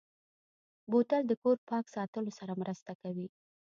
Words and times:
بوتل 0.91 1.21
د 1.27 1.33
کور 1.41 1.57
پاک 1.69 1.85
ساتلو 1.95 2.31
سره 2.39 2.53
مرسته 2.61 2.91
کوي. 3.01 3.27